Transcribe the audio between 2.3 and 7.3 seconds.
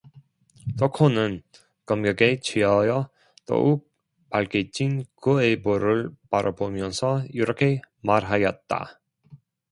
취하여 더욱 발개진 그의 볼을 바라보면서